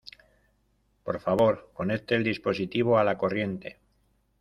[1.03, 3.77] Por favor, conecte el dispositivo a la corriente.